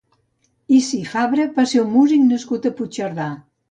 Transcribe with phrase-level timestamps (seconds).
[0.77, 3.35] Issi Fabra va ser un músic nascut a Puigcerdà.